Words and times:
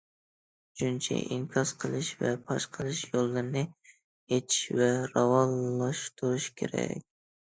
ئۈچىنچى، 0.75 1.17
ئىنكاس 1.33 1.73
قىلىش 1.83 2.07
ۋە 2.21 2.31
پاش 2.47 2.65
قىلىش 2.77 3.01
يوللىرىنى 3.11 3.63
ئېچىش 4.37 4.63
ۋە 4.79 4.89
راۋانلاشتۇرۇش 5.13 6.49
كېرەك. 6.63 7.07